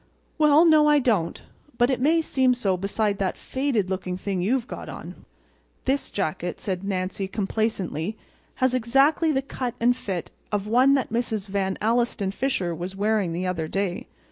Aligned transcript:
"Well, 0.39 0.65
no 0.65 0.87
I 0.87 0.97
don't—but 0.97 1.91
it 1.91 2.01
may 2.01 2.23
seem 2.23 2.55
so 2.55 2.75
beside 2.75 3.19
that 3.19 3.37
faded 3.37 3.91
looking 3.91 4.17
thing 4.17 4.41
you've 4.41 4.65
got 4.67 4.89
on." 4.89 5.25
"This 5.85 6.09
jacket," 6.09 6.59
said 6.59 6.83
Nancy, 6.83 7.27
complacently, 7.27 8.17
"has 8.55 8.73
exactly 8.73 9.31
the 9.31 9.43
cut 9.43 9.75
and 9.79 9.95
fit 9.95 10.31
of 10.51 10.65
one 10.65 10.95
that 10.95 11.13
Mrs. 11.13 11.47
Van 11.47 11.77
Alstyne 11.83 12.31
Fisher 12.31 12.73
was 12.73 12.95
wearing 12.95 13.31
the 13.31 13.45
other 13.45 13.67
day. 13.67 14.07